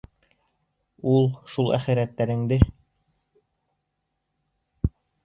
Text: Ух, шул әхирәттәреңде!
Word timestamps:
Ух, 1.11 1.35
шул 1.55 1.69
әхирәттәреңде! 1.77 2.57